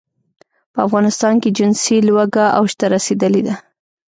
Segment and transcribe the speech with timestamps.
[0.73, 3.55] په افغانستان کې جنسي لوږه اوج ته رسېدلې ده.